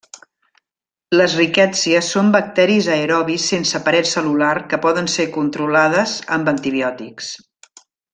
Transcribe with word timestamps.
Les 1.19 1.33
rickèttsies 1.39 2.07
són 2.15 2.31
bacteris 2.35 2.89
aerobis 2.95 3.45
sense 3.53 3.81
paret 3.89 4.09
cel·lular 4.15 4.55
que 4.73 4.79
poden 4.87 5.11
ser 5.17 5.27
controlades 5.39 6.15
amb 6.39 6.51
antibiòtics. 6.55 7.29